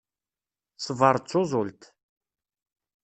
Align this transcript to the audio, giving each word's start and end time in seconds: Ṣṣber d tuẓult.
Ṣṣber 0.79 1.15
d 1.17 1.25
tuẓult. 1.29 1.83